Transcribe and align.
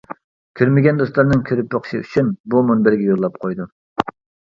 كۆرمىگەن 0.59 1.01
دوستلارنىڭ 1.01 1.45
كۆرۈپ 1.51 1.71
بېقىشى 1.75 2.01
ئۈچۈن 2.01 2.35
بۇ 2.57 2.65
مۇنبەرگە 2.73 3.09
يوللاپ 3.15 3.43
قويدۇم. 3.47 3.73